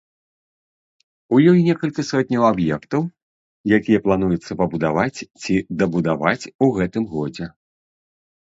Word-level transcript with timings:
У 1.35 1.37
ёй 1.51 1.59
некалькі 1.67 2.05
сотняў 2.11 2.43
аб'ектаў, 2.51 3.01
якія 3.79 3.99
плануецца 4.07 4.51
пабудаваць 4.65 5.19
ці 5.41 5.53
дабудаваць 5.83 6.45
у 6.67 6.75
гэтым 6.81 7.03
годзе. 7.17 7.45